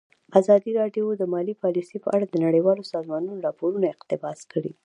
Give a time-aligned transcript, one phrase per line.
[0.39, 4.71] ازادي راډیو د مالي پالیسي په اړه د نړیوالو سازمانونو راپورونه اقتباس کړي.